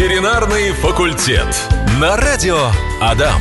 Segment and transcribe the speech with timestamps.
[0.00, 1.46] Ветеринарный факультет.
[2.00, 2.56] На радио
[3.02, 3.38] Адам.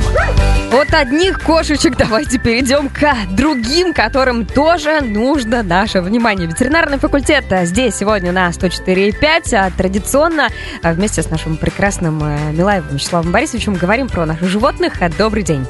[0.74, 6.48] От одних кошечек давайте перейдем к другим, которым тоже нужно наше внимание.
[6.48, 9.56] Ветеринарный факультет здесь сегодня на 104,5.
[9.56, 10.50] А традиционно
[10.84, 14.96] а, вместе с нашим прекрасным э, Милаевым Вячеславом Борисовичем говорим про наших животных.
[15.18, 15.66] Добрый день.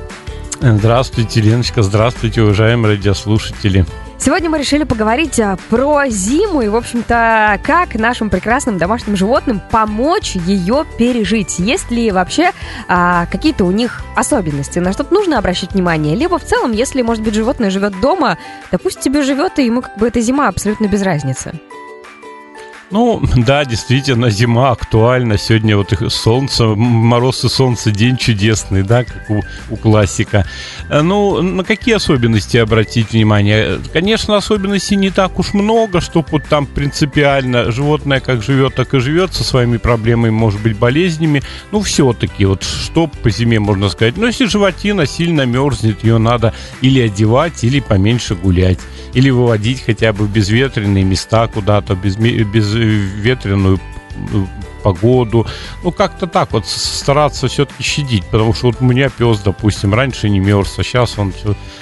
[0.59, 3.85] Здравствуйте, Леночка, здравствуйте, уважаемые радиослушатели.
[4.19, 9.61] Сегодня мы решили поговорить а, про зиму и, в общем-то, как нашим прекрасным домашним животным
[9.71, 11.57] помочь ее пережить.
[11.57, 12.51] Есть ли вообще
[12.89, 16.17] а, какие-то у них особенности, на что нужно обращать внимание?
[16.17, 18.37] Либо в целом, если, может быть, животное живет дома,
[18.71, 21.53] да тебе живет, и ему как бы эта зима абсолютно без разницы.
[22.91, 25.37] Ну, да, действительно, зима актуальна.
[25.37, 30.45] Сегодня вот солнце, мороз и солнце, день чудесный, да, как у, у классика.
[30.89, 33.79] Э, ну, на какие особенности обратить внимание?
[33.93, 38.99] Конечно, особенностей не так уж много, что вот там принципиально животное как живет, так и
[38.99, 41.43] живет со своими проблемами, может быть, болезнями.
[41.71, 44.17] Ну, все-таки, вот что по зиме можно сказать?
[44.17, 48.79] Ну, если животина сильно мерзнет, ее надо или одевать, или поменьше гулять.
[49.13, 53.79] Или выводить хотя бы в безветренные места куда-то, без, без ветреную
[54.79, 55.45] погоду.
[55.83, 60.29] Ну, как-то так вот стараться все-таки щадить, потому что вот у меня пес, допустим, раньше
[60.29, 61.33] не мерз, а сейчас он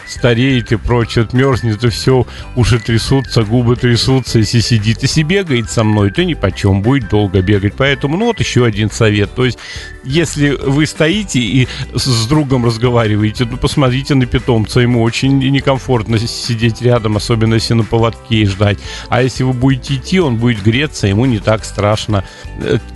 [0.08, 2.26] стареет и прочее, мерзнет и все,
[2.56, 5.02] уши трясутся, губы трясутся, если сидит.
[5.02, 7.74] Если бегает со мной, то ни почем, будет долго бегать.
[7.78, 9.34] Поэтому, ну, вот еще один совет.
[9.36, 9.58] То есть,
[10.04, 16.82] если вы стоите и с другом разговариваете, то посмотрите на питомца, ему очень некомфортно сидеть
[16.82, 18.80] рядом, особенно если на поводке и ждать.
[19.10, 22.24] А если вы будете идти, он будет греться, ему не так страшно.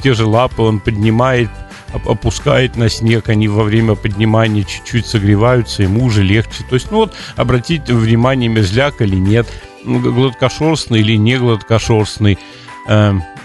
[0.02, 1.50] Э, те же лапы он поднимает,
[1.94, 6.64] опускает на снег, они во время поднимания чуть-чуть согреваются, ему уже легче.
[6.70, 9.48] То есть, ну вот, обратите внимание, мерзляк или нет,
[9.84, 12.38] гладкошерстный или не гладкошерстный.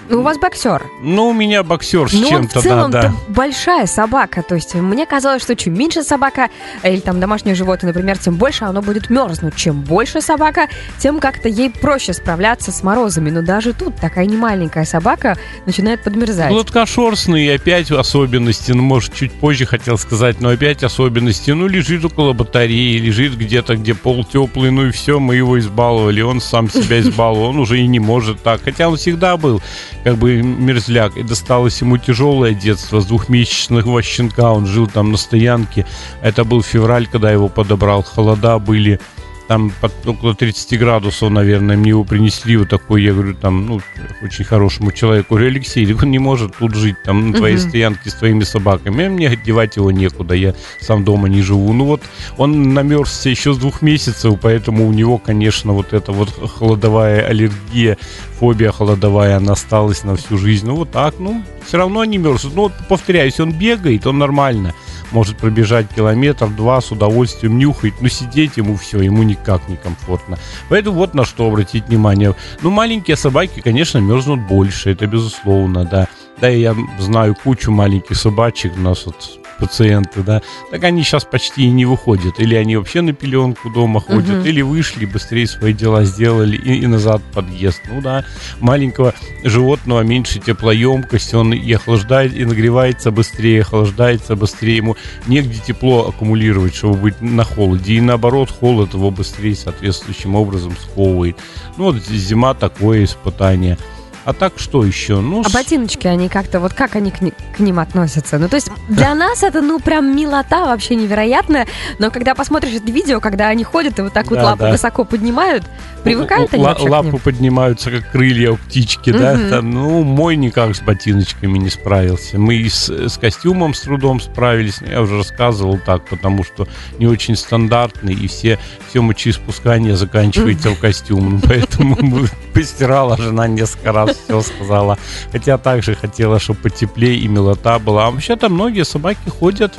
[0.09, 0.83] Эм, у вас боксер.
[1.03, 3.15] Ну, у меня боксер с Но чем-то, да, да.
[3.29, 4.43] большая собака.
[4.43, 6.49] То есть мне казалось, что чем меньше собака,
[6.83, 9.57] или там домашнее животное, например, тем больше оно будет мерзнуть.
[9.57, 10.69] Чем больше собака,
[10.99, 13.31] тем как-то ей проще справляться с морозами.
[13.31, 16.51] Но даже тут такая немаленькая собака начинает подмерзать.
[16.51, 18.73] Гладкошерстный, опять особенности.
[18.73, 21.51] Ну, может, чуть позже хотел сказать, но опять особенности.
[21.51, 26.21] Ну, лежит около батареи, лежит где-то, где пол теплый, ну и все, мы его избаловали.
[26.21, 28.63] Он сам себя избаловал, он уже и не может так.
[28.63, 29.61] Хотя он всегда был
[30.07, 31.17] как бы мерзляк.
[31.17, 34.53] И досталось ему тяжелое детство с двухмесячного щенка.
[34.53, 35.85] Он жил там на стоянке.
[36.23, 38.05] Это был февраль, когда его подобрал.
[38.05, 39.01] Холода были
[39.49, 43.81] там под около 30 градусов, наверное, мне его принесли вот такой, я говорю, там, ну,
[44.23, 47.69] очень хорошему человеку, говорю, Алексей, он не может тут жить, там, на твоей uh-huh.
[47.69, 51.73] стоянке с твоими собаками, а мне девать его некуда, я сам дома не живу.
[51.73, 52.03] Ну вот,
[52.37, 57.99] он намерзся еще с двух месяцев, поэтому у него, конечно, вот эта вот холодовая аллергия,
[58.39, 60.67] фобия холодовая, она осталась на всю жизнь.
[60.67, 62.55] Ну вот так, ну, все равно не мерзнут.
[62.55, 64.75] Ну, вот, повторяюсь, он бегает, он нормально
[65.13, 70.39] может пробежать километр-два с удовольствием нюхать, но сидеть ему все, ему никак не комфортно.
[70.69, 72.35] Поэтому вот на что обратить внимание.
[72.63, 76.09] Ну, маленькие собаки, конечно, мерзнут больше, это безусловно, да.
[76.41, 81.65] Да, я знаю кучу маленьких собачек, у нас вот пациенты, да, так они сейчас почти
[81.65, 82.39] и не выходят.
[82.39, 84.47] Или они вообще на пеленку дома ходят, угу.
[84.47, 87.81] или вышли, быстрее свои дела сделали и, и назад подъезд.
[87.89, 88.25] Ну да,
[88.61, 89.15] маленького
[89.45, 94.97] животного меньше теплоемкость, он и охлаждает, и нагревается быстрее, охлаждается быстрее, ему
[95.27, 97.95] негде тепло аккумулировать, чтобы быть на холоде.
[97.95, 101.37] И наоборот, холод его быстрее соответствующим образом сковывает.
[101.77, 103.79] Ну вот зима такое испытание.
[104.27, 105.21] А так что еще?
[105.21, 108.39] Ну, а ботиночки, они как-то, вот как они к, ни, к ним относятся?
[108.39, 111.69] Ну, то есть для нас это, ну, прям милота вообще невероятная,
[112.01, 114.73] но когда посмотришь это видео, когда они ходят и вот так да, вот лапу да.
[114.73, 115.63] высоко поднимают,
[116.03, 119.39] привыкают они вообще Лапы поднимаются, как крылья у птички, да?
[119.49, 122.37] Там, ну, мой никак с ботиночками не справился.
[122.37, 126.67] Мы и с, с костюмом с трудом справились, я уже рассказывал так, потому что
[126.99, 131.97] не очень стандартный, и все, все мочеиспускание заканчивается в костюм, поэтому
[132.53, 134.99] постирала жена несколько раз все сказала.
[135.33, 138.07] Хотя также хотела, чтобы потеплее и милота была.
[138.07, 139.75] А вообще-то многие собаки ходят,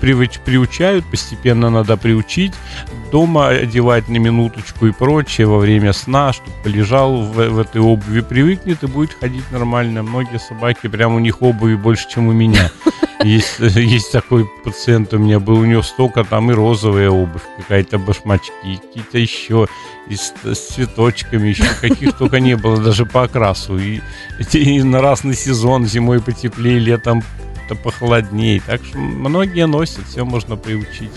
[0.00, 2.52] привыч, приучают, постепенно надо приучить.
[3.10, 8.20] Дома одевать на минуточку и прочее во время сна, чтобы полежал в, в этой обуви,
[8.20, 10.02] привыкнет и будет ходить нормально.
[10.02, 12.70] Многие собаки, прям у них обуви больше, чем у меня.
[13.24, 17.98] Есть, есть такой пациент у меня был, у него столько там и розовая обувь, какая-то
[17.98, 19.66] башмачки, какие-то еще,
[20.08, 23.78] и с, с цветочками, еще каких только не было, даже по окрасу.
[23.78, 24.00] И,
[24.52, 27.22] и на разный сезон, зимой потеплее, летом
[27.82, 28.62] похолоднее.
[28.66, 31.10] Так что многие носят, все можно приучить.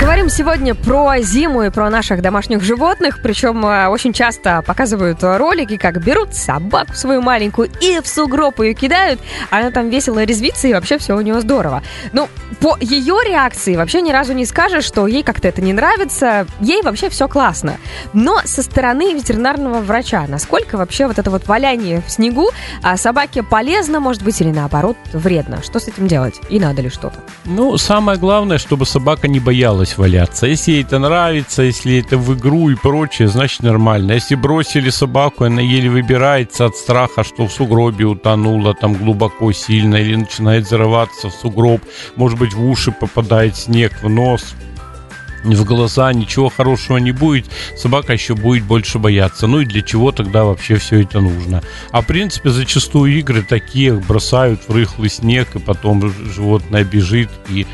[0.00, 3.20] Говорим сегодня про зиму и про наших домашних животных.
[3.22, 8.74] Причем э, очень часто показывают ролики, как берут собаку свою маленькую и в сугроб ее
[8.74, 9.20] кидают.
[9.50, 11.82] Она там весело резвится, и вообще все у нее здорово.
[12.12, 12.28] Ну,
[12.60, 16.46] по ее реакции вообще ни разу не скажешь, что ей как-то это не нравится.
[16.58, 17.76] Ей вообще все классно.
[18.12, 22.50] Но со стороны ветеринарного врача, насколько вообще вот это вот валяние в снегу
[22.82, 25.62] а собаке полезно, может быть, или наоборот вредно?
[25.62, 26.40] Что с этим делать?
[26.48, 27.20] И надо ли что-то?
[27.44, 30.46] Ну, самое главное, чтобы собака не боялась валяться.
[30.46, 34.12] Если ей это нравится, если это в игру и прочее, значит нормально.
[34.12, 39.96] Если бросили собаку, она еле выбирается от страха, что в сугробе утонула там глубоко, сильно,
[39.96, 41.80] или начинает зарываться в сугроб,
[42.16, 44.54] может быть, в уши попадает снег, в нос,
[45.44, 47.46] в глаза, ничего хорошего не будет,
[47.76, 49.46] собака еще будет больше бояться.
[49.46, 51.62] Ну и для чего тогда вообще все это нужно?
[51.90, 57.66] А в принципе зачастую игры такие бросают в рыхлый снег, и потом животное бежит и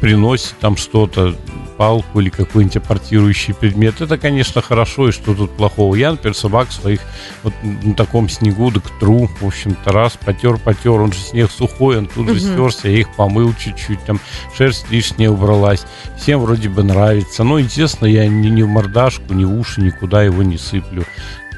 [0.00, 1.34] приносит там что-то,
[1.76, 4.00] палку или какой-нибудь аппортирующий предмет.
[4.00, 5.94] Это, конечно, хорошо, и что тут плохого.
[5.94, 7.00] Я, например, собак своих
[7.42, 11.50] вот на таком снегу, да к тру, в общем-то, раз потер, потер, он же снег
[11.50, 14.20] сухой, он тут же стерся, я их помыл чуть-чуть, там
[14.56, 15.84] шерсть лишняя убралась.
[16.18, 17.44] Всем вроде бы нравится.
[17.44, 21.04] Но, естественно, я ни, ни в мордашку, ни в уши, никуда его не сыплю.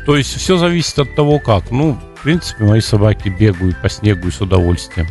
[0.06, 1.70] То есть все зависит от того, как.
[1.70, 5.06] Ну, в принципе, мои собаки бегают по снегу и с удовольствием.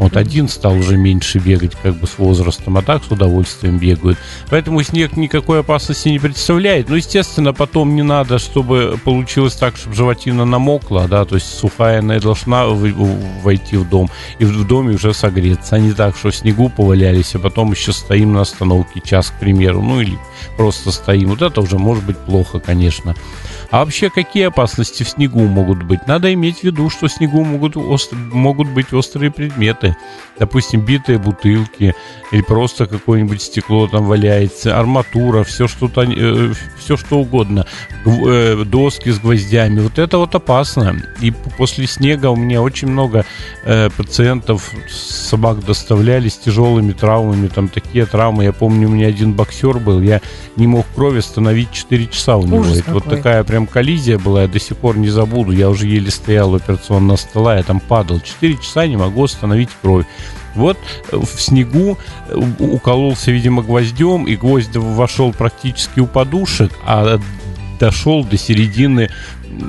[0.00, 4.18] Вот один стал уже меньше бегать как бы с возрастом, а так с удовольствием бегают.
[4.48, 6.88] Поэтому снег никакой опасности не представляет.
[6.88, 11.98] Но, естественно, потом не надо, чтобы получилось так, чтобы животина намокла, да, то есть сухая
[11.98, 14.08] она должна войти в дом
[14.38, 15.76] и в доме уже согреться.
[15.76, 19.38] А не так, что в снегу повалялись, а потом еще стоим на остановке час, к
[19.38, 20.18] примеру, ну или
[20.56, 21.28] просто стоим.
[21.28, 23.14] Вот это уже может быть плохо, конечно.
[23.70, 26.06] А вообще, какие опасности в снегу могут быть?
[26.08, 28.12] Надо иметь в виду, что в снегу могут, ост...
[28.12, 29.96] могут быть острые предметы.
[30.40, 31.94] Допустим, битые бутылки
[32.32, 37.66] или просто какое-нибудь стекло там валяется, арматура, все что-то, э, все что угодно,
[38.04, 39.80] э, доски с гвоздями.
[39.80, 40.96] Вот это вот опасно.
[41.20, 43.24] И после снега у меня очень много
[43.64, 48.44] э, пациентов собак доставляли с тяжелыми травмами, там такие травмы.
[48.44, 50.20] Я помню, у меня один боксер был, я
[50.56, 52.58] не мог кровь остановить 4 часа у него.
[52.58, 53.18] Ужас это вот какой.
[53.18, 55.52] такая прям коллизия была, я до сих пор не забуду.
[55.52, 58.20] Я уже еле стоял у операционного стола, я там падал.
[58.20, 60.06] 4 часа не могу остановить кровь.
[60.54, 60.78] Вот
[61.10, 61.98] э, в снегу
[62.28, 67.20] э, укололся, видимо, гвоздем, и гвоздь вошел практически у подушек, а
[67.78, 69.10] дошел до середины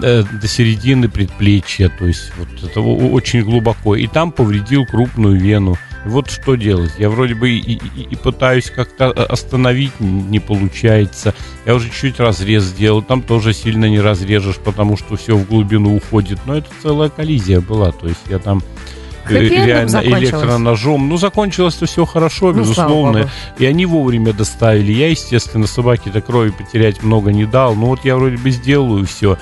[0.02, 5.78] э, до середины предплечья, то есть вот это очень глубоко, и там повредил крупную вену.
[6.06, 6.94] Вот что делать?
[6.98, 11.34] Я вроде бы и, и- и пытаюсь как-то э, остановить, не получается.
[11.66, 15.96] Я уже чуть разрез сделал, там тоже сильно не разрежешь, потому что все в глубину
[15.96, 16.40] уходит.
[16.46, 18.64] Но это целая коллизия была, то есть я там
[19.30, 19.34] э,
[19.66, 19.98] реально
[20.42, 21.08] электроножом.
[21.08, 23.18] Ну, закончилось-то все хорошо, Ну, безусловно.
[23.60, 24.92] И они вовремя доставили.
[24.92, 27.76] Я, естественно, собаке-то крови потерять много не дал.
[27.76, 29.38] Ну, вот я вроде бы сделаю все.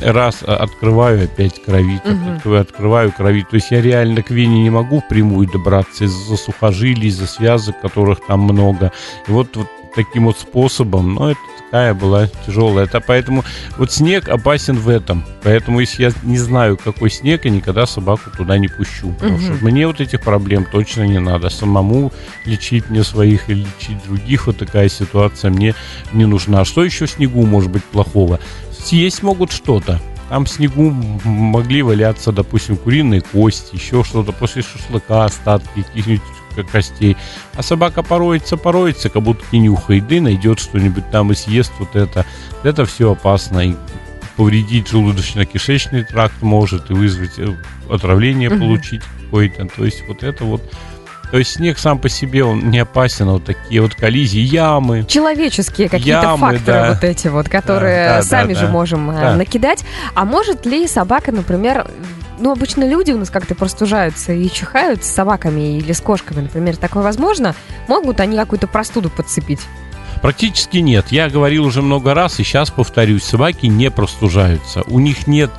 [0.00, 2.36] Раз а, открываю, опять кровит, Мгм.
[2.36, 3.48] открываю, открываю, кровит.
[3.50, 8.20] То есть я реально к вене не могу впрямую добраться из-за сухожилий, из-за связок, которых
[8.26, 8.92] там много.
[9.28, 11.40] И вот, вот таким вот способом, но это
[11.70, 12.86] такая была тяжелая.
[12.86, 13.44] Это поэтому
[13.76, 15.22] вот снег опасен в этом.
[15.42, 19.12] Поэтому если я не знаю, какой снег, я никогда собаку туда не пущу.
[19.12, 21.50] Потому что мне вот этих проблем точно не надо.
[21.50, 22.10] Самому
[22.46, 25.74] лечить мне своих или лечить других, вот такая ситуация мне
[26.14, 26.60] не нужна.
[26.60, 28.40] А что еще в снегу может быть плохого?
[28.82, 30.00] Съесть могут что-то.
[30.28, 30.90] Там в снегу
[31.24, 36.22] могли валяться, допустим, куриные кости, еще что-то после шашлыка, остатки каких-нибудь
[36.70, 37.16] костей.
[37.54, 41.72] А собака пороется, пороется, как будто и нюхает, да и найдет что-нибудь там и съест
[41.78, 42.24] вот это.
[42.62, 43.60] Это все опасно.
[43.60, 43.74] И
[44.36, 47.54] повредить желудочно-кишечный тракт может и вызвать э,
[47.90, 49.66] отравление получить какое-то.
[49.66, 50.62] То есть вот это вот
[51.32, 55.06] то есть снег сам по себе, он не опасен, вот такие вот коллизии, ямы.
[55.08, 56.88] Человеческие какие-то факторы да.
[56.92, 58.72] вот эти вот, которые Да, да, сами да, же да.
[58.72, 59.34] можем э, Да.
[59.36, 59.82] накидать.
[60.14, 61.86] А может ли собака, например,
[62.38, 66.76] ну, обычно люди у нас как-то простужаются и чихают с собаками или с кошками, например,
[66.76, 67.54] такое возможно?
[67.88, 69.60] Могут они какую-то простуду подцепить?
[70.20, 71.06] Практически нет.
[71.08, 74.82] Я говорил уже много раз, и сейчас повторюсь, собаки не простужаются.
[74.86, 75.50] У них нет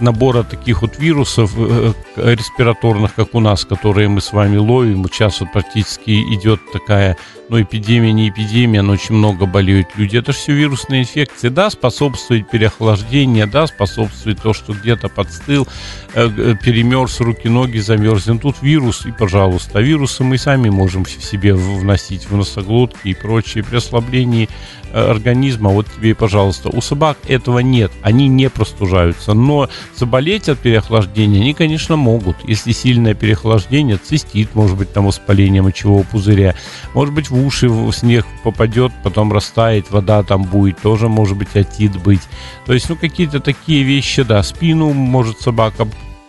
[0.00, 5.06] набора таких вот вирусов э, э, респираторных, как у нас, которые мы с вами ловим.
[5.10, 7.16] Сейчас вот практически идет такая,
[7.50, 10.16] ну, эпидемия, не эпидемия, но очень много болеют люди.
[10.16, 11.48] Это же все вирусные инфекции.
[11.48, 15.66] Да, способствует переохлаждение, да, способствует то, что где-то подстыл,
[16.14, 18.32] э, э, перемерз, руки-ноги замерзли.
[18.32, 19.80] Ну, Тут вирус, и пожалуйста.
[19.80, 23.64] Вирусы мы сами можем в себе вносить в носоглотки и прочее.
[23.64, 24.48] При ослаблении
[24.92, 26.68] э, организма, вот тебе и пожалуйста.
[26.68, 29.34] У собак этого нет, они не простужаются.
[29.34, 32.36] Но заболеть от переохлаждения они, конечно, могут.
[32.44, 36.54] Если сильное переохлаждение, цистит, может быть, там воспаление мочевого пузыря,
[36.94, 41.54] может быть, в уши в снег попадет, потом растает, вода там будет, тоже может быть
[41.56, 42.22] отит быть.
[42.66, 45.86] То есть, ну, какие-то такие вещи, да, спину может собака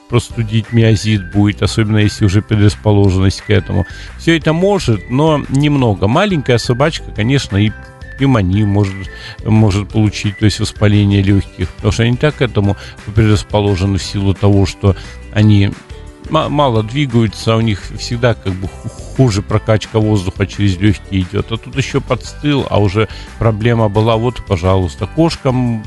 [0.09, 3.85] простудить, миозит будет, особенно если уже предрасположенность к этому.
[4.19, 6.07] Все это может, но немного.
[6.07, 7.71] Маленькая собачка, конечно, и
[8.17, 8.93] пневмонию может,
[9.43, 12.77] может получить, то есть воспаление легких, потому что они так к этому
[13.15, 14.95] предрасположены в силу того, что
[15.33, 15.71] они
[16.31, 18.67] мало двигаются, а у них всегда как бы
[19.17, 21.51] хуже прокачка воздуха через легкие идет.
[21.51, 23.07] А тут еще подстыл, а уже
[23.37, 25.83] проблема была, вот, пожалуйста, кошкам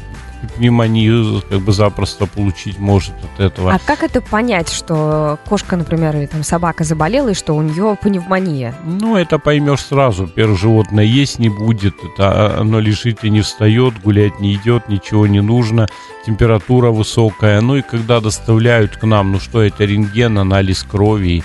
[0.53, 3.73] пневмонию как бы запросто получить может от этого.
[3.73, 7.97] А как это понять, что кошка, например, или там собака заболела, и что у нее
[8.01, 8.75] пневмония?
[8.85, 10.27] Ну, это поймешь сразу.
[10.27, 15.27] Первое животное есть не будет, это оно лежит и не встает, гулять не идет, ничего
[15.27, 15.89] не нужно,
[16.27, 17.61] температура высокая.
[17.61, 21.45] Ну и когда доставляют к нам, ну что это, рентген, анализ крови,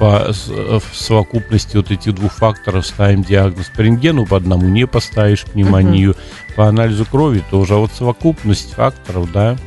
[0.00, 0.32] по
[0.94, 3.66] совокупности вот этих двух факторов ставим диагноз.
[3.76, 6.54] По рентгену по одному не поставишь пневмонию, uh-huh.
[6.56, 7.74] по анализу крови тоже.
[7.74, 9.58] А вот совокупность факторов, да,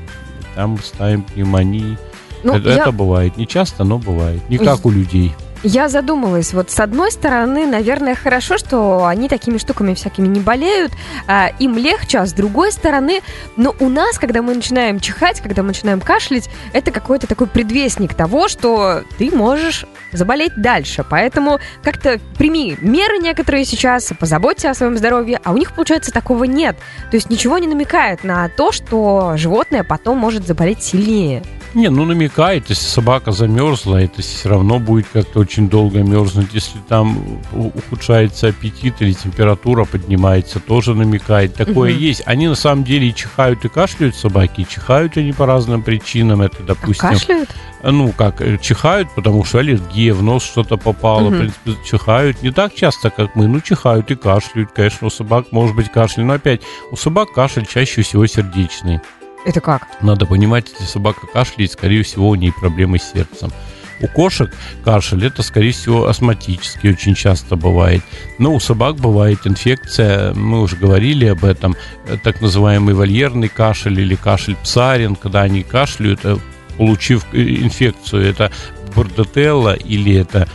[0.56, 2.00] там ставим пневмонии.
[2.44, 2.78] Ну, это, я...
[2.78, 3.38] это бывает.
[3.38, 4.42] Не часто, но бывает.
[4.50, 5.34] Не как у людей.
[5.66, 10.92] Я задумалась, вот с одной стороны, наверное, хорошо, что они такими штуками всякими не болеют,
[11.26, 13.22] а им легче, а с другой стороны,
[13.56, 18.14] но у нас, когда мы начинаем чихать, когда мы начинаем кашлять, это какой-то такой предвестник
[18.14, 21.06] того, что ты можешь заболеть дальше.
[21.10, 26.44] Поэтому как-то прими меры некоторые сейчас, позаботься о своем здоровье, а у них, получается, такого
[26.44, 26.76] нет.
[27.10, 31.42] То есть ничего не намекает на то, что животное потом может заболеть сильнее.
[31.74, 36.54] Не, ну намекает, если собака замерзла, это все равно будет как-то очень долго мерзнуть.
[36.54, 41.56] Если там ухудшается аппетит или температура поднимается, тоже намекает.
[41.56, 42.00] Такое угу.
[42.00, 42.22] есть.
[42.26, 44.62] Они на самом деле и чихают, и кашляют собаки.
[44.62, 46.42] И чихают они по разным причинам.
[46.44, 47.08] Это, допустим...
[47.08, 47.50] А кашляют?
[47.82, 51.28] Ну, как, э, чихают, потому что аллергия, в нос что-то попало.
[51.28, 51.36] Угу.
[51.36, 53.48] В принципе, чихают не так часто, как мы.
[53.48, 54.72] Ну, чихают и кашляют.
[54.74, 56.24] Конечно, у собак может быть кашель.
[56.24, 56.62] Но опять,
[56.92, 59.02] у собак кашель чаще всего сердечный.
[59.46, 59.88] Это как?
[60.02, 63.52] Надо понимать, если собака кашляет, скорее всего, у нее проблемы с сердцем.
[64.00, 68.02] У кошек кашель это, скорее всего, астматический очень часто бывает.
[68.38, 71.76] Но у собак бывает инфекция, мы уже говорили об этом,
[72.08, 76.38] э, так называемый вольерный кашель или кашель псарин, когда они кашляют, э,
[76.78, 78.52] получив э, инфекцию, это
[78.96, 80.48] бордотелла или это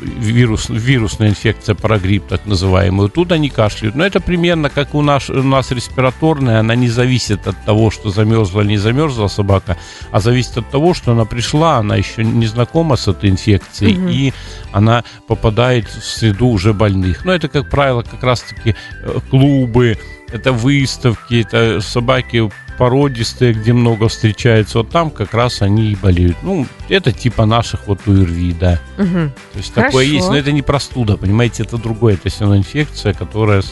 [0.00, 3.94] вирус, вирусная инфекция, парагрипп так называемую, тут они кашляют.
[3.94, 8.10] Но это примерно как у нас, у нас респираторная, она не зависит от того, что
[8.10, 9.76] замерзла или не замерзла собака,
[10.10, 14.08] а зависит от того, что она пришла, она еще не знакома с этой инфекцией, угу.
[14.08, 14.32] и
[14.72, 17.24] она попадает в среду уже больных.
[17.24, 19.98] Но это, как правило, как раз-таки э, клубы,
[20.32, 26.36] это выставки, это собаки породистые, где много встречается, вот там как раз они и болеют.
[26.42, 28.80] Ну, это типа наших вот УРВИ, да.
[28.98, 29.06] Угу.
[29.06, 29.88] То есть Хорошо.
[29.88, 33.62] такое есть, но это не простуда, понимаете, это другое, это все равно инфекция, которая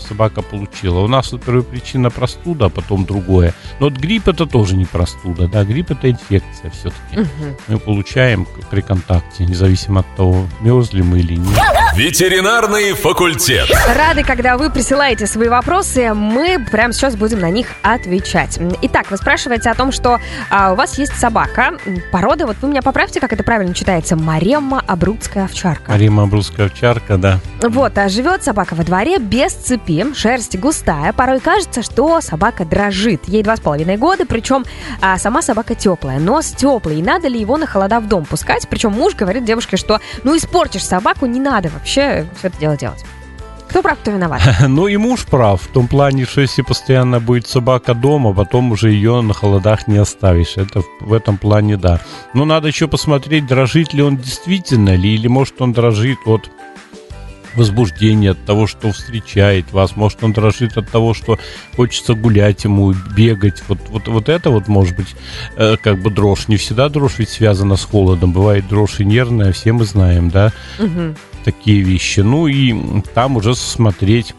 [0.00, 1.00] собака получила.
[1.00, 3.54] У нас вот первопричина простуда, а потом другое.
[3.80, 7.20] Но вот грипп это тоже не простуда, да, грипп это инфекция все-таки.
[7.20, 7.56] Угу.
[7.68, 11.58] Мы получаем при контакте, независимо от того, мерзли мы или нет.
[11.94, 13.70] Ветеринарный факультет.
[13.96, 18.58] Рады, когда вы присылаете свои вопросы, мы прямо сейчас будем на них отвечать.
[18.82, 20.20] Итак, вы спрашиваете о том, что
[20.50, 21.74] а, у вас есть собака,
[22.10, 25.92] порода, вот вы меня поправьте, как это правильно читается, Марема Абрудская овчарка.
[25.92, 27.40] Марема Абрудская овчарка, да.
[27.62, 29.83] Вот, а живет собака во дворе без цепи,
[30.14, 33.28] шерсть густая, порой кажется, что собака дрожит.
[33.28, 34.64] Ей два с половиной года, причем
[35.00, 38.68] а, сама собака теплая, нос теплый, и надо ли его на холода в дом пускать?
[38.68, 43.04] Причем муж говорит девушке, что ну испортишь собаку, не надо вообще все это дело делать?
[43.74, 44.40] Кто прав, кто виноват?
[44.68, 48.90] ну и муж прав, в том плане, что если постоянно будет собака дома, потом уже
[48.90, 50.56] ее на холодах не оставишь.
[50.56, 52.00] Это в этом плане да.
[52.34, 56.50] Но надо еще посмотреть, дрожит ли он действительно ли, или может он дрожит от
[57.56, 61.38] возбуждения от того, что встречает вас, может он дрожит от того, что
[61.76, 63.62] хочется гулять ему, бегать.
[63.68, 65.14] Вот, вот, вот это вот может быть
[65.56, 66.48] э, как бы дрожь.
[66.48, 68.32] Не всегда дрожь ведь связана с холодом.
[68.32, 71.14] Бывает дрожь и нервная, все мы знаем, да, угу.
[71.44, 72.20] такие вещи.
[72.20, 74.34] Ну и там уже смотреть.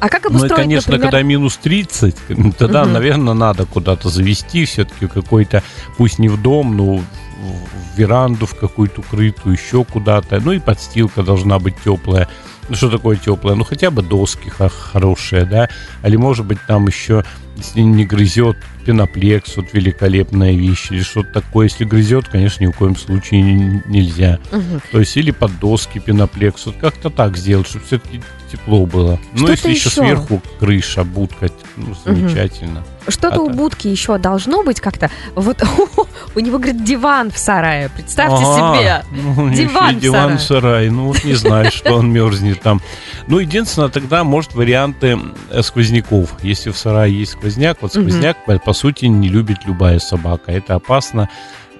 [0.00, 1.10] А как обустроить, Ну и, конечно, например...
[1.10, 2.16] когда минус 30,
[2.58, 2.90] тогда, угу.
[2.90, 5.62] наверное, надо куда-то завести все-таки какой-то,
[5.96, 7.00] пусть не в дом, но
[7.38, 10.40] в веранду, в какую-то укрытую, еще куда-то.
[10.40, 12.28] Ну и подстилка должна быть теплая.
[12.68, 13.56] Ну что такое теплая?
[13.56, 15.68] Ну хотя бы доски хорошие, да?
[16.04, 17.24] Или может быть там еще
[17.58, 21.66] если не грызет пеноплекс, вот великолепная вещь, или что-то такое.
[21.66, 23.42] Если грызет, конечно, ни в коем случае
[23.86, 24.38] нельзя.
[24.50, 24.80] Угу.
[24.92, 29.20] То есть или под доски пеноплекс, вот как-то так сделать, чтобы все-таки тепло было.
[29.34, 29.90] ну, если еще?
[29.90, 32.80] сверху крыша, будка, ну, замечательно.
[32.80, 33.10] Угу.
[33.10, 35.10] Что-то а у будки еще должно быть как-то.
[35.34, 35.62] Вот
[36.34, 37.88] у него, говорит, диван в сарае.
[37.90, 39.04] Представьте ага, себе.
[39.36, 40.90] Ну, диван, в диван в сарае.
[40.90, 42.82] Ну, вот не знаю, что он мерзнет там.
[43.26, 45.18] Ну, единственное, тогда, может, варианты
[45.50, 46.34] э, сквозняков.
[46.42, 47.47] Если в сарае есть сквозняк,
[47.80, 48.58] вот сквозняк, угу.
[48.64, 50.52] по сути, не любит любая собака.
[50.52, 51.28] Это опасно.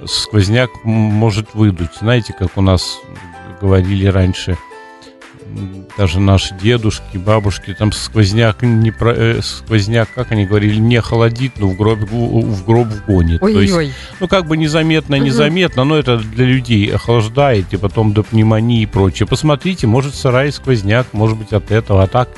[0.05, 1.91] Сквозняк может выдуть.
[2.01, 2.99] Знаете, как у нас
[3.61, 4.57] говорили раньше–
[5.97, 11.59] даже наши дедушки, бабушки, там сквозняк, не про, э, сквозняк, как они говорили, не холодит,
[11.59, 13.43] но в гроб, в гроб вгонит.
[13.43, 13.69] Ой-ой.
[13.69, 18.23] То есть, ну, как бы незаметно, незаметно, но это для людей охлаждает, и потом до
[18.23, 19.27] пневмонии и прочее.
[19.27, 22.29] Посмотрите, может, сарай сквозняк, может быть, от этого, а так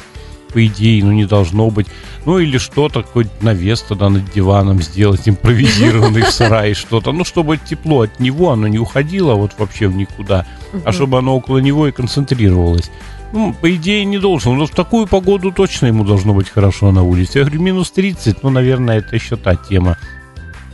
[0.53, 1.87] по идее, ну не должно быть.
[2.27, 7.13] Ну или что-то, какой-то навес тогда над диваном сделать, импровизированный в сарае что-то.
[7.13, 10.47] Ну, чтобы тепло от него, оно не уходило вот вообще в никуда,
[10.85, 12.91] а чтобы оно около него и концентрировалось.
[13.33, 14.59] Ну, по идее, не должен.
[14.59, 17.39] Но в такую погоду точно ему должно быть хорошо на улице.
[17.39, 19.97] Я говорю, минус 30, ну, наверное, это еще та тема.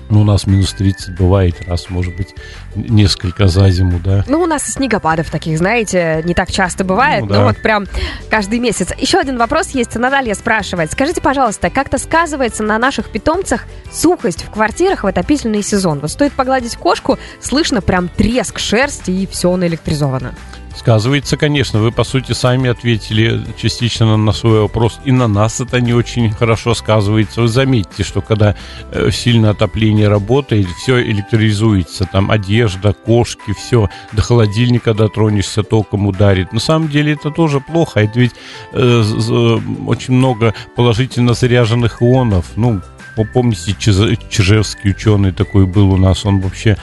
[0.08, 2.34] Ну, у нас минус 30 бывает раз, может быть,
[2.74, 4.24] несколько за зиму, да.
[4.28, 7.38] Ну, у нас и снегопадов таких, знаете, не так часто бывает, ну, да.
[7.40, 7.86] но вот прям
[8.30, 8.92] каждый месяц.
[8.98, 9.96] Еще один вопрос есть.
[9.96, 10.92] Наталья спрашивает.
[10.92, 15.98] Скажите, пожалуйста, как-то сказывается на наших питомцах сухость в квартирах в отопительный сезон?
[16.00, 20.34] Вот стоит погладить кошку, слышно прям треск шерсти, и все наэлектризовано.
[20.76, 21.80] Сказывается, конечно.
[21.80, 25.00] Вы, по сути, сами ответили частично на свой вопрос.
[25.04, 27.40] И на нас это не очень хорошо сказывается.
[27.40, 28.54] Вы заметите, что когда
[28.92, 32.06] э, сильное отопление работает, все электризуется.
[32.12, 33.88] Там одежда, кошки, все.
[34.12, 36.52] До холодильника дотронешься, током ударит.
[36.52, 38.00] На самом деле это тоже плохо.
[38.00, 38.34] Это ведь
[38.72, 39.02] э,
[39.86, 42.52] очень много положительно заряженных ионов.
[42.56, 42.82] Ну,
[43.32, 46.26] помните, Чижевский ученый такой был у нас.
[46.26, 46.76] Он вообще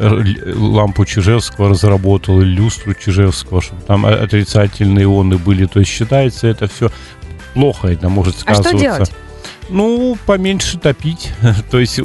[0.00, 5.66] лампу Чижевского разработал, люстру Чижевского, чтобы там отрицательные ионы были.
[5.66, 6.90] То есть считается это все
[7.54, 8.70] плохо, это может сказываться.
[8.70, 9.12] А что делать?
[9.70, 11.32] Ну, поменьше топить,
[11.70, 12.00] то есть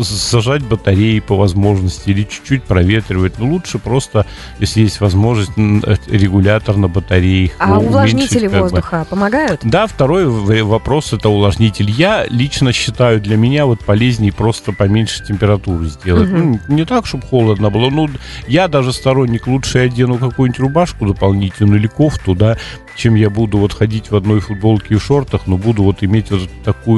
[0.00, 3.38] зажать батареи по возможности или чуть-чуть проветривать.
[3.38, 4.26] Ну, лучше просто,
[4.58, 7.50] если есть возможность, э, регулятор на батарее.
[7.58, 9.04] А увлажнители воздуха бы.
[9.06, 9.60] помогают?
[9.64, 10.26] Да, второй
[10.62, 11.90] вопрос это увлажнитель.
[11.90, 16.30] Я лично считаю, для меня вот полезнее просто поменьше температуру сделать.
[16.30, 16.38] Угу.
[16.38, 17.90] Ну, не так, чтобы холодно было.
[17.90, 18.08] Ну,
[18.46, 22.58] я даже сторонник лучше одену какую-нибудь рубашку дополнительную или кофту, да,
[22.98, 26.48] чем я буду вот ходить в одной футболке и шортах, но буду вот иметь вот
[26.64, 26.97] такую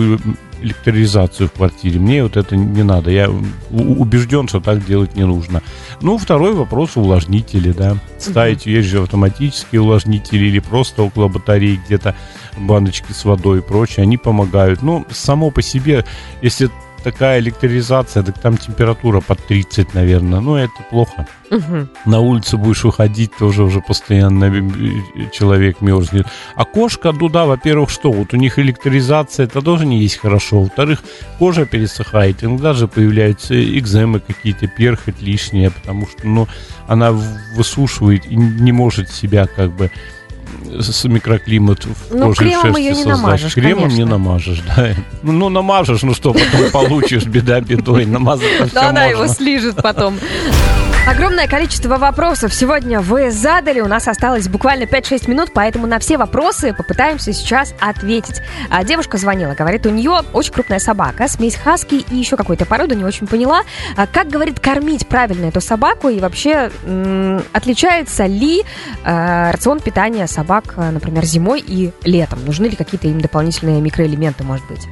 [0.63, 1.99] электризацию в квартире.
[1.99, 3.11] Мне вот это не надо.
[3.11, 3.31] Я
[3.71, 5.63] убежден, что так делать не нужно.
[6.01, 7.97] Ну, второй вопрос увлажнители, да.
[8.19, 12.15] Ставить есть же автоматические увлажнители или просто около батареи где-то
[12.57, 14.03] баночки с водой и прочее.
[14.03, 14.83] Они помогают.
[14.83, 16.05] Ну, само по себе,
[16.43, 16.71] если
[17.03, 20.41] такая электризация, так там температура под 30, наверное.
[20.41, 21.27] Ну, это плохо.
[21.51, 21.89] Угу.
[22.07, 24.51] На улицу будешь выходить, тоже уже постоянно
[25.33, 26.27] человек мерзнет.
[26.55, 28.13] А кошка, ну да, во-первых, что?
[28.13, 30.63] Вот у них электризация, это тоже не есть хорошо.
[30.63, 31.03] Во-вторых,
[31.39, 32.45] кожа пересыхает.
[32.45, 36.47] Иногда же появляются экземы какие-то, перхоть лишняя, потому что, ну,
[36.87, 37.13] она
[37.57, 39.91] высушивает и не может себя как бы
[40.79, 43.97] с микроклимат в ну, коже кремом ее не намажешь, Кремом конечно.
[43.97, 44.95] не намажешь, да.
[45.23, 50.19] Ну, ну, намажешь, ну что, потом получишь, беда бедой, намазать Да, она его слижет потом.
[51.09, 53.81] Огромное количество вопросов сегодня вы задали.
[53.81, 58.41] У нас осталось буквально 5-6 минут, поэтому на все вопросы попытаемся сейчас ответить.
[58.69, 62.95] А девушка звонила, говорит, у нее очень крупная собака, смесь хаски и еще какой-то породы,
[62.95, 63.63] не очень поняла.
[63.97, 68.63] А как, говорит, кормить правильно эту собаку и вообще м- отличается ли
[69.05, 72.45] э, рацион питания собак, например, зимой и летом?
[72.45, 74.87] Нужны ли какие-то им дополнительные микроэлементы, может быть?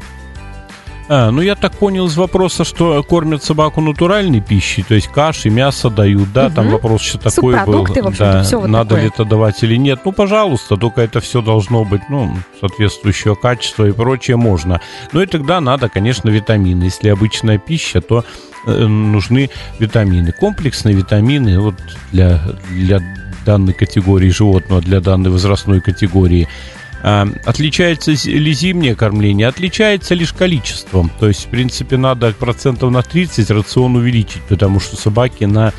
[1.08, 5.48] А, ну я так понял из вопроса, что кормят собаку натуральной пищей, то есть каши,
[5.48, 6.54] мясо дают, да, угу.
[6.54, 7.86] там вопрос еще такой был.
[8.18, 9.02] Да, все вот надо такое.
[9.02, 10.00] ли это давать или нет.
[10.04, 14.80] Ну, пожалуйста, только это все должно быть, ну, соответствующего качества и прочее можно.
[15.12, 16.84] Ну и тогда надо, конечно, витамины.
[16.84, 18.24] Если обычная пища, то
[18.66, 20.32] э, нужны витамины.
[20.32, 21.76] Комплексные витамины вот
[22.12, 22.40] для,
[22.70, 23.00] для
[23.46, 26.48] данной категории животного, для данной возрастной категории–
[27.02, 29.48] отличается ли зимнее кормление?
[29.48, 31.10] Отличается лишь количеством.
[31.18, 35.72] То есть, в принципе, надо процентов на 30 рацион увеличить, потому что собаке на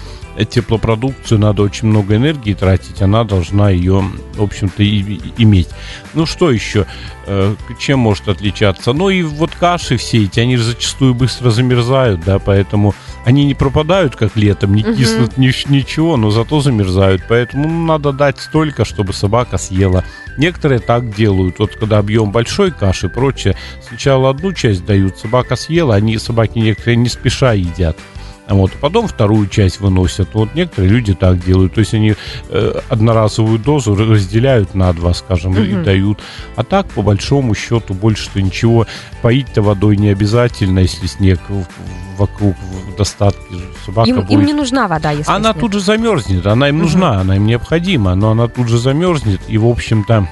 [0.49, 4.03] теплопродукцию надо очень много энергии тратить, она должна ее,
[4.35, 5.69] в общем-то, иметь.
[6.13, 6.85] Ну что еще?
[7.25, 8.93] Э, чем может отличаться?
[8.93, 14.15] Ну и вот каши все эти, они зачастую быстро замерзают, да, поэтому они не пропадают,
[14.15, 17.23] как летом, не киснут ни, ничего, но зато замерзают.
[17.27, 20.03] Поэтому надо дать столько, чтобы собака съела.
[20.37, 21.59] Некоторые так делают.
[21.59, 23.55] Вот когда объем большой каши и прочее,
[23.87, 27.97] сначала одну часть дают, собака съела, они собаки некоторые не спеша едят.
[28.49, 30.29] Вот, потом вторую часть выносят.
[30.33, 31.75] Вот некоторые люди так делают.
[31.75, 32.15] То есть они
[32.49, 35.61] э, одноразовую дозу разделяют на два, скажем, угу.
[35.61, 36.19] и дают.
[36.55, 38.87] А так, по большому счету, больше-то ничего.
[39.21, 41.39] Поить-то водой не обязательно, если снег
[42.17, 43.55] вокруг в достатке.
[43.85, 44.31] Собака им, будет...
[44.31, 45.61] им не нужна вода, если Она снег.
[45.61, 46.45] тут же замерзнет.
[46.47, 46.83] Она им угу.
[46.85, 48.15] нужна, она им необходима.
[48.15, 49.41] Но она тут же замерзнет.
[49.47, 50.27] И, в общем-то,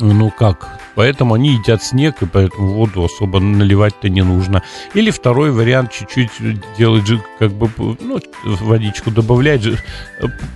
[0.00, 4.62] ну как, Поэтому они едят снег, и поэтому воду особо наливать-то не нужно.
[4.92, 6.30] Или второй вариант, чуть-чуть
[6.76, 7.04] делать,
[7.38, 9.62] как бы, ну, водичку добавлять,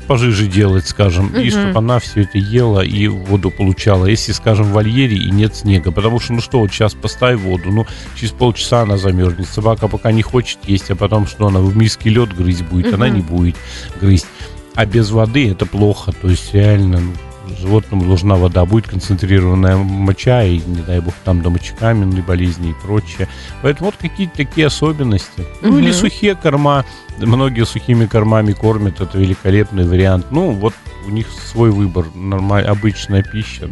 [0.07, 1.39] пожиже делать, скажем, угу.
[1.39, 4.05] и чтобы она все это ела и воду получала.
[4.05, 7.71] Если, скажем, в вольере и нет снега, потому что, ну что, вот сейчас поставь воду,
[7.73, 9.49] ну, через полчаса она замерзнет.
[9.49, 12.97] Собака пока не хочет есть, а потом что, она в миске лед грызть будет, угу.
[12.97, 13.57] она не будет
[13.99, 14.27] грызть.
[14.75, 17.13] А без воды это плохо, то есть реально, ну,
[17.59, 22.75] животному нужна вода, будет концентрированная моча, и, не дай бог, там до мочекаменной болезни и
[22.87, 23.29] прочее.
[23.63, 25.41] Поэтому вот какие-то такие особенности.
[25.63, 25.69] Угу.
[25.69, 26.85] Ну, или сухие корма.
[27.19, 30.27] Многие сухими кормами кормят, это великолепный вариант.
[30.31, 30.75] Ну, вот
[31.07, 33.69] у них свой выбор, нормальная, обычная пища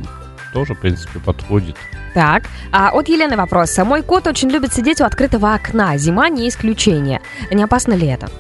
[0.53, 1.77] тоже, в принципе, подходит.
[2.15, 3.77] Так, а от Елены вопрос.
[3.79, 5.97] Мой кот очень любит сидеть у открытого окна.
[5.97, 7.23] Зима не исключение.
[7.51, 8.31] Не опасно ли это?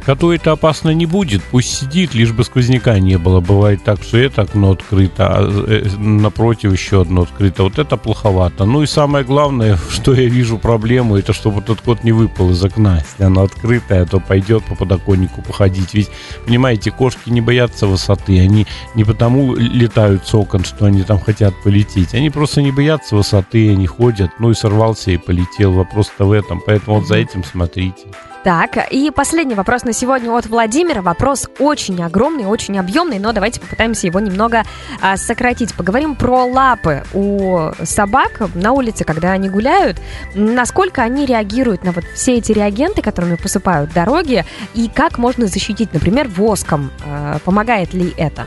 [0.00, 3.40] Коту это опасно не будет, пусть сидит, лишь бы сквозняка не было.
[3.40, 7.62] Бывает так, что это окно открыто, а э, напротив еще одно открыто.
[7.62, 8.64] Вот это плоховато.
[8.64, 12.64] Ну и самое главное, что я вижу проблему, это чтобы этот кот не выпал из
[12.64, 12.98] окна.
[12.98, 15.94] Если оно открытое, то пойдет по подоконнику походить.
[15.94, 16.10] Ведь,
[16.46, 18.40] понимаете, кошки не боятся высоты.
[18.40, 22.14] Они не потому летают с окон, что они там хотят полететь.
[22.14, 24.30] Они просто не боятся высоты, они ходят.
[24.38, 25.72] Ну и сорвался и полетел.
[25.72, 26.60] Вопрос-то в этом.
[26.64, 28.06] Поэтому вот за этим смотрите.
[28.44, 31.00] Так, и последний вопрос на сегодня от Владимира.
[31.00, 34.64] Вопрос очень огромный, очень объемный, но давайте попытаемся его немного
[35.00, 35.74] а, сократить.
[35.74, 39.98] Поговорим про лапы у собак на улице, когда они гуляют.
[40.34, 45.94] Насколько они реагируют на вот все эти реагенты, которыми посыпают дороги, и как можно защитить,
[45.94, 46.90] например, воском?
[47.06, 48.44] А, помогает ли это?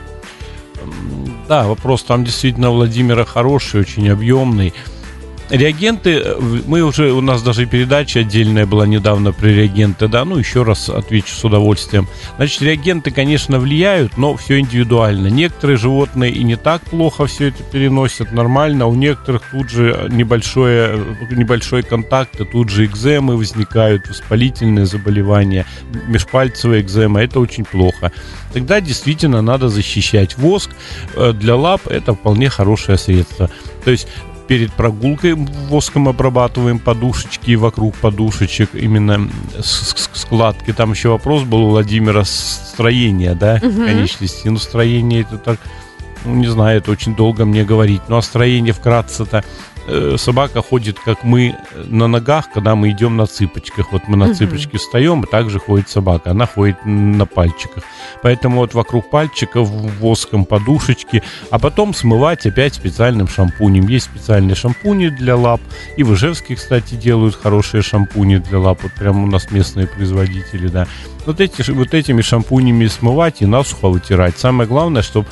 [1.50, 4.76] Да, вопрос там действительно Владимира хороший, очень объемный.
[5.50, 10.38] Реагенты, э, мы уже, у нас даже передача отдельная была недавно про реагенты, да, ну
[10.38, 12.08] еще раз отвечу с удовольствием.
[12.36, 15.28] Значит, реагенты, конечно, влияют, но все индивидуально.
[15.28, 21.00] Некоторые животные и не так плохо все это переносят, нормально, у некоторых тут же небольшое,
[21.32, 25.66] небольшой контакт, и тут же экземы возникают, воспалительные заболевания,
[26.08, 28.12] межпальцевая экзема, это очень плохо.
[28.54, 30.72] Тогда действительно надо защищать воск.
[31.16, 33.50] Э, для лап это вполне хорошее средство.
[33.86, 34.08] То есть
[34.48, 39.30] перед прогулкой воском обрабатываем подушечки вокруг подушечек, именно
[39.62, 40.74] складки.
[40.74, 43.86] Там еще вопрос был у Владимира строения, да, угу.
[43.86, 44.48] конечности.
[44.48, 45.60] Ну, строение это так,
[46.26, 48.02] ну, не знаю, это очень долго мне говорить.
[48.08, 49.44] Ну, а строение вкратце-то
[50.18, 53.92] собака ходит, как мы, на ногах, когда мы идем на цыпочках.
[53.92, 56.32] Вот мы на цыпочке встаем, и также ходит собака.
[56.32, 57.84] Она ходит на пальчиках.
[58.22, 63.88] Поэтому вот вокруг пальчиков воском подушечки, а потом смывать опять специальным шампунем.
[63.88, 65.62] Есть специальные шампуни для лап.
[65.96, 68.84] И в Ижевске, кстати, делают хорошие шампуни для лап.
[68.84, 70.88] Вот прямо у нас местные производители, да.
[71.26, 74.38] Вот, эти, вот этими шампунями смывать и насухо вытирать.
[74.38, 75.28] Самое главное, чтобы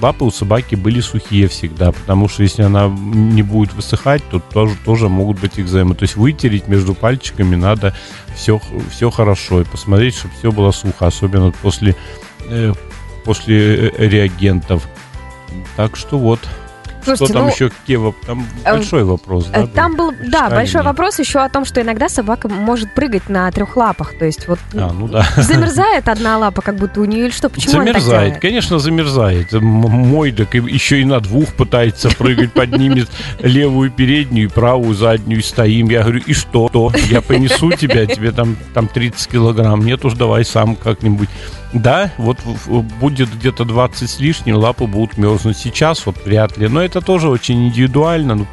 [0.00, 4.76] лапы у собаки были сухие всегда, потому что если она не будет высыхать, то тоже,
[4.84, 5.94] тоже могут быть экземы.
[5.94, 7.94] То есть вытереть между пальчиками надо
[8.34, 8.60] все,
[8.90, 11.96] все хорошо и посмотреть, чтобы все было сухо, особенно после,
[12.48, 12.72] э,
[13.24, 14.88] после э, реагентов.
[15.76, 16.40] Так что вот.
[17.04, 19.66] Слушайте, что там ну, еще какие Там э, большой вопрос, да?
[19.66, 23.76] Там был, да, большой вопрос еще о том, что иногда собака может прыгать на трех
[23.76, 24.18] лапах.
[24.18, 25.26] То есть вот а, ну да.
[25.36, 27.48] замерзает одна лапа, как будто у нее или что?
[27.48, 29.52] Почему замерзает, конечно, замерзает.
[29.52, 33.08] Мой так еще и на двух пытается прыгать, поднимет
[33.40, 35.88] левую переднюю и правую заднюю, стоим.
[35.88, 36.68] Я говорю, и что?
[36.68, 39.84] то Я понесу тебя, тебе там, там 30 килограмм.
[39.84, 41.28] Нет уж, давай сам как-нибудь.
[41.72, 42.38] Да, вот
[43.00, 45.56] будет где-то 20 с лишним, лапы будут мерзнуть.
[45.56, 46.68] Сейчас вот вряд ли.
[46.68, 48.34] Но это тоже очень индивидуально.
[48.34, 48.46] Ну,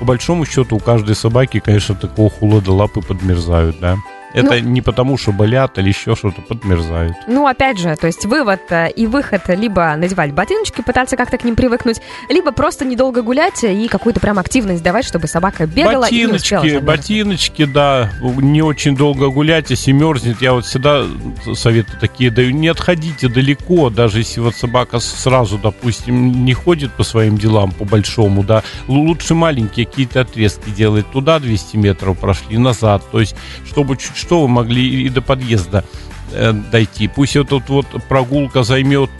[0.00, 3.96] по большому счету у каждой собаки, конечно, такого холода лапы подмерзают, да.
[4.34, 7.16] Это ну, не потому, что болят или еще что-то подмерзают.
[7.28, 11.44] Ну, опять же, то есть вывод э, и выход либо надевать ботиночки, пытаться как-то к
[11.44, 16.48] ним привыкнуть, либо просто недолго гулять и какую-то прям активность давать, чтобы собака бегала ботиночки,
[16.48, 20.42] и не успела Ботиночки, да, не очень долго гулять, если мерзнет.
[20.42, 21.06] Я вот всегда
[21.54, 27.04] советы такие даю, не отходите далеко, даже если вот собака сразу, допустим, не ходит по
[27.04, 31.06] своим делам, по большому, да, лучше маленькие какие-то отрезки делать.
[31.12, 35.84] Туда 200 метров прошли, назад, то есть, чтобы чуть что вы могли и до подъезда
[36.32, 37.08] э, дойти.
[37.08, 39.10] Пусть эта вот прогулка займет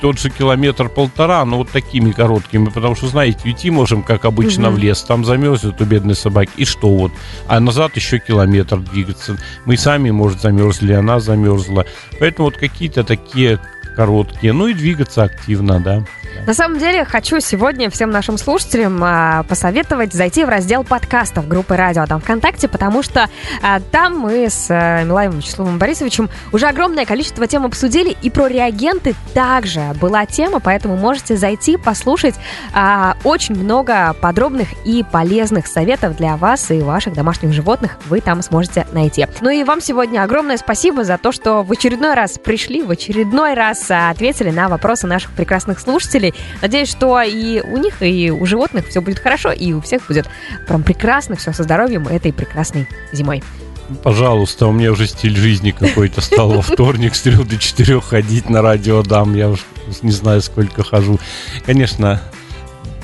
[0.00, 4.76] тот же километр-полтора, но вот такими короткими, потому что, знаете, уйти можем, как обычно, Мгм.
[4.76, 7.12] в лес, там замерзнет у бедной собаки, и что вот,
[7.46, 9.38] а назад еще километр двигаться.
[9.64, 11.86] Мы сами, может, замерзли, она замерзла.
[12.18, 13.60] Поэтому вот какие-то такие
[13.94, 16.04] короткие, ну и двигаться активно, да.
[16.46, 21.76] На самом деле, хочу сегодня всем нашим слушателям а, посоветовать зайти в раздел подкастов группы
[21.76, 23.28] «Радио Адам ВКонтакте», потому что
[23.62, 28.48] а, там мы с а, Милаевым Вячеславом Борисовичем уже огромное количество тем обсудили, и про
[28.48, 32.34] реагенты также была тема, поэтому можете зайти, послушать
[32.74, 38.42] а, очень много подробных и полезных советов для вас и ваших домашних животных вы там
[38.42, 39.26] сможете найти.
[39.42, 43.54] Ну и вам сегодня огромное спасибо за то, что в очередной раз пришли, в очередной
[43.54, 46.21] раз а, ответили на вопросы наших прекрасных слушателей.
[46.60, 50.28] Надеюсь, что и у них, и у животных все будет хорошо, и у всех будет
[50.66, 53.42] прям прекрасно, все со здоровьем этой прекрасной зимой.
[54.02, 58.48] Пожалуйста, у меня уже стиль жизни какой-то стал во вторник с трех до четырех ходить
[58.48, 59.34] на радио дам.
[59.34, 59.60] Я уж
[60.02, 61.18] не знаю, сколько хожу.
[61.66, 62.22] Конечно,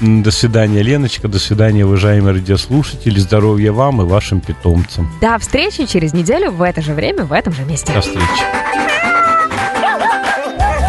[0.00, 3.18] до свидания, Леночка, до свидания, уважаемые радиослушатели.
[3.18, 5.12] Здоровья вам и вашим питомцам.
[5.20, 7.92] До встречи через неделю в это же время, в этом же месте.
[7.92, 9.08] До встречи.